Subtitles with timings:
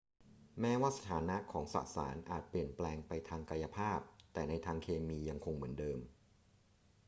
[0.59, 3.99] แม้ว่าสถานะของสสารอาจเปลี่ยนแปลงไปทางกายภาพ
[4.33, 5.99] แต่ในทางเคมียังคงเหมือนเดิม